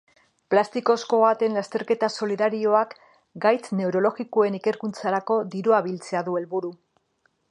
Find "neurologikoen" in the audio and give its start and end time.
3.81-4.59